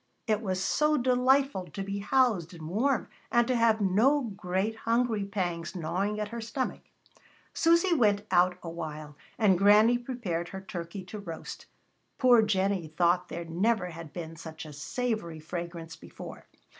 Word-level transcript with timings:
It 0.25 0.41
was 0.41 0.59
so 0.63 0.97
delightful 0.97 1.67
to 1.67 1.83
be 1.83 1.99
housed 1.99 2.55
and 2.55 2.67
warm, 2.67 3.07
and 3.31 3.47
to 3.47 3.55
have 3.55 3.79
no 3.81 4.21
great 4.21 4.77
hungry 4.77 5.25
pangs 5.25 5.75
gnawing 5.75 6.19
at 6.19 6.29
her 6.29 6.41
stomach. 6.41 6.81
Susy 7.53 7.93
went 7.93 8.23
out 8.31 8.57
a 8.63 8.69
while, 8.71 9.15
and 9.37 9.59
Granny 9.59 9.99
prepared 9.99 10.47
her 10.49 10.61
turkey 10.61 11.03
to 11.03 11.19
roast. 11.19 11.67
Poor 12.17 12.41
Jennie 12.41 12.87
thought 12.87 13.27
there 13.29 13.45
never 13.45 13.91
had 13.91 14.11
been 14.11 14.35
such 14.35 14.65
a 14.65 14.73
savory 14.73 15.39
fragrance 15.39 15.95
before. 15.95 16.47